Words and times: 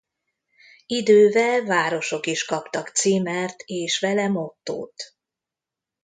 Idővel 0.87 1.61
városok 1.63 2.25
is 2.25 2.45
kaptak 2.45 2.87
címert 2.87 3.61
és 3.65 3.99
vele 3.99 4.27
mottót. 4.27 5.03